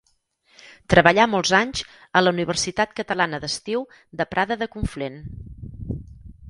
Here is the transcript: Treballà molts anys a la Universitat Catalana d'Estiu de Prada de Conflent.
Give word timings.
Treballà 0.93 1.25
molts 1.33 1.51
anys 1.57 1.83
a 2.21 2.23
la 2.25 2.33
Universitat 2.37 2.97
Catalana 3.01 3.41
d'Estiu 3.45 3.85
de 4.23 4.29
Prada 4.35 4.61
de 4.65 4.71
Conflent. 4.77 5.23